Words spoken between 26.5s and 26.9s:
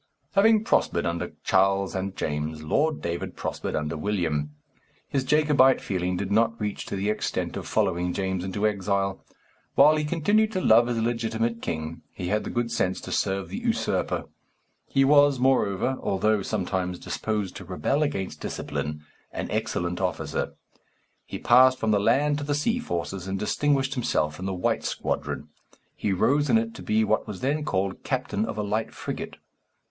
it to